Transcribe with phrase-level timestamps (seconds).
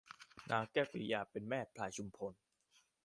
[0.51, 2.33] นางแก้วกิริยาเป็นแม่พลายชุมพล